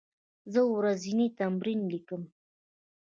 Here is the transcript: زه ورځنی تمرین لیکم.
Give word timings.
زه 0.51 0.61
ورځنی 0.75 1.27
تمرین 1.39 1.79
لیکم. 1.91 2.23